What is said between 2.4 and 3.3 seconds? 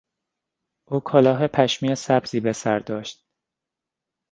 سر داشت.